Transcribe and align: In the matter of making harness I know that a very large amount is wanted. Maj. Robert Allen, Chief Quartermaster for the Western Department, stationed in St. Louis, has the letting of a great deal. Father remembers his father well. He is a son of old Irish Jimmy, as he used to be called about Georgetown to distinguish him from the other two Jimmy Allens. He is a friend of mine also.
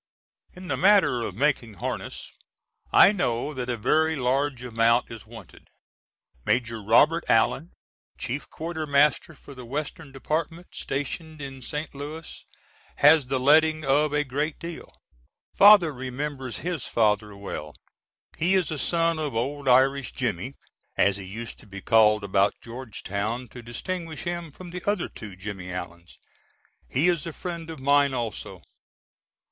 In 0.55 0.67
the 0.67 0.77
matter 0.77 1.21
of 1.21 1.35
making 1.35 1.75
harness 1.75 2.33
I 2.91 3.11
know 3.11 3.53
that 3.53 3.69
a 3.69 3.77
very 3.77 4.15
large 4.15 4.63
amount 4.63 5.11
is 5.11 5.27
wanted. 5.27 5.67
Maj. 6.43 6.71
Robert 6.71 7.23
Allen, 7.29 7.73
Chief 8.17 8.49
Quartermaster 8.49 9.35
for 9.35 9.53
the 9.53 9.63
Western 9.63 10.11
Department, 10.11 10.69
stationed 10.71 11.39
in 11.39 11.61
St. 11.61 11.93
Louis, 11.93 12.47
has 12.95 13.27
the 13.27 13.39
letting 13.39 13.85
of 13.85 14.11
a 14.11 14.23
great 14.23 14.57
deal. 14.57 14.91
Father 15.53 15.93
remembers 15.93 16.57
his 16.65 16.85
father 16.87 17.37
well. 17.37 17.75
He 18.37 18.55
is 18.55 18.71
a 18.71 18.79
son 18.79 19.19
of 19.19 19.35
old 19.35 19.67
Irish 19.67 20.13
Jimmy, 20.13 20.55
as 20.97 21.17
he 21.17 21.25
used 21.25 21.59
to 21.59 21.67
be 21.67 21.79
called 21.79 22.23
about 22.23 22.55
Georgetown 22.59 23.47
to 23.49 23.61
distinguish 23.61 24.23
him 24.23 24.51
from 24.51 24.71
the 24.71 24.81
other 24.89 25.09
two 25.09 25.35
Jimmy 25.35 25.71
Allens. 25.71 26.17
He 26.89 27.07
is 27.07 27.27
a 27.27 27.31
friend 27.33 27.69
of 27.69 27.77
mine 27.79 28.15
also. 28.15 28.63